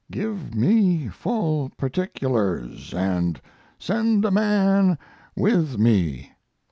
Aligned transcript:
Give 0.09 0.55
me 0.55 1.09
full 1.09 1.69
particulars, 1.77 2.91
and 2.91 3.39
send 3.77 4.25
a 4.25 4.31
man 4.31 4.97
with 5.35 5.77
me. 5.77 6.31